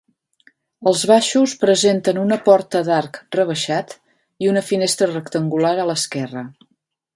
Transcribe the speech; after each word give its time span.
Els 0.91 1.01
baixos 1.11 1.53
presenten 1.63 2.21
una 2.21 2.39
porta 2.47 2.81
d'arc 2.89 3.21
rebaixat 3.37 3.95
i 4.47 4.51
una 4.55 4.67
finestra 4.73 5.13
rectangular 5.13 5.77
a 5.85 5.89
l'esquerra. 5.93 6.47